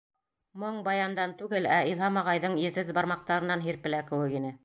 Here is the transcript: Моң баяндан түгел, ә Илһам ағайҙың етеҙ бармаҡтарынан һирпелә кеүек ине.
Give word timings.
Моң 0.61 0.77
баяндан 0.87 1.35
түгел, 1.41 1.67
ә 1.75 1.77
Илһам 1.91 2.17
ағайҙың 2.23 2.57
етеҙ 2.63 2.91
бармаҡтарынан 3.01 3.65
һирпелә 3.69 4.03
кеүек 4.11 4.37
ине. 4.41 4.55